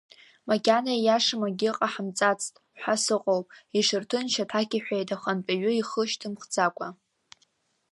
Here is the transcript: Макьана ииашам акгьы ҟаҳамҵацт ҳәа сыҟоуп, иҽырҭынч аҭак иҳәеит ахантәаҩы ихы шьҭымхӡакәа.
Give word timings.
Макьана 0.47 0.93
ииашам 0.95 1.41
акгьы 1.47 1.69
ҟаҳамҵацт 1.77 2.53
ҳәа 2.81 2.95
сыҟоуп, 3.03 3.47
иҽырҭынч 3.79 4.33
аҭак 4.43 4.71
иҳәеит 4.77 5.09
ахантәаҩы 5.15 5.71
ихы 5.75 6.01
шьҭымхӡакәа. 6.09 6.87